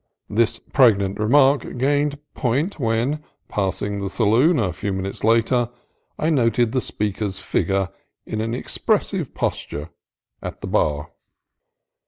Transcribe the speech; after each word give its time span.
This 0.31 0.57
pregnant 0.57 1.19
remark 1.19 1.77
gained 1.77 2.17
point 2.33 2.79
when, 2.79 3.13
on 3.13 3.23
passing 3.49 3.99
the 3.99 4.09
saloon 4.09 4.57
a 4.57 4.73
few 4.73 4.91
minutes 4.91 5.23
later, 5.23 5.69
I 6.17 6.31
noted 6.31 6.71
the 6.71 6.81
speaker's 6.81 7.37
figure 7.37 7.89
in 8.25 8.41
expressive 8.55 9.35
posture 9.35 9.91
at 10.41 10.61
the 10.61 10.67
bar. 10.67 11.11